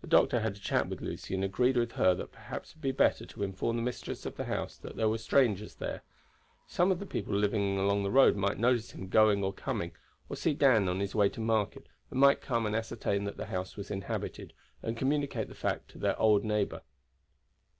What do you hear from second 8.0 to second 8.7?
the road might